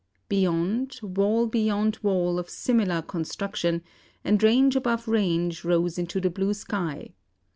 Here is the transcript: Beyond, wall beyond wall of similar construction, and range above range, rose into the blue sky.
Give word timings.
Beyond, 0.29 0.99
wall 1.03 1.45
beyond 1.45 1.99
wall 2.01 2.39
of 2.39 2.49
similar 2.49 3.03
construction, 3.03 3.83
and 4.23 4.41
range 4.41 4.75
above 4.75 5.07
range, 5.07 5.63
rose 5.63 5.99
into 5.99 6.19
the 6.19 6.31
blue 6.31 6.55
sky. 6.55 7.13